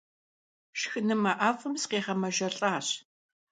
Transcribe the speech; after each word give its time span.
Шхынымэ 0.79 1.33
ӏэфӏым 1.39 1.73
сыкъигъэмэжэлӏащ. 1.81 2.87